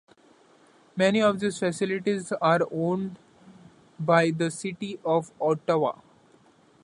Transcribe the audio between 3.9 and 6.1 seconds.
by the City of Ottawa.